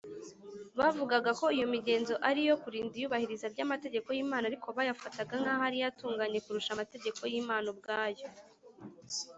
[0.79, 6.39] bavugaga ko iyo migenzo ari iyo kurinda iyubahiriza ry’amategeko y’imana, ariko bayafataga nk’aho ariyo atunganye
[6.45, 8.27] kurusha amategeko y’imana ubwayo